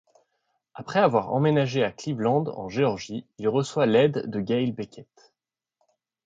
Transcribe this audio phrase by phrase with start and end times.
[0.73, 5.05] Après avoir emménagé à Cleveland en Georgie, il reçoit l'aide de Gail Becket.